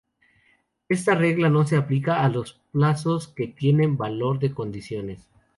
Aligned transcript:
Esta 0.89 1.13
regla 1.13 1.47
no 1.49 1.63
se 1.67 1.75
aplica 1.77 2.23
a 2.23 2.29
los 2.29 2.59
plazos 2.71 3.27
que 3.27 3.45
tienen 3.47 3.97
valor 3.97 4.39
de 4.39 4.51
condiciones. 4.51 5.29